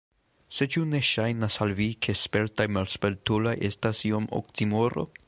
Sed 0.59 0.71
ĉu 0.75 0.81
ne 0.93 1.01
ŝajnas 1.09 1.57
al 1.65 1.75
vi, 1.81 1.87
ke 2.07 2.15
spertaj 2.23 2.67
malspertuloj 2.79 3.57
estas 3.71 4.05
iom 4.13 4.31
oksimoro? 4.43 5.07